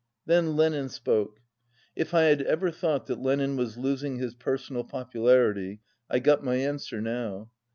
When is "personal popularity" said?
4.33-5.79